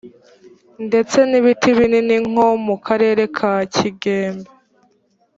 ndetse 0.87 1.17
n 1.29 1.31
ibiti 1.39 1.69
binini 1.77 2.15
nko 2.27 2.47
mu 2.65 2.75
karere 2.85 3.23
ka 3.37 3.53
kigembe 3.73 4.49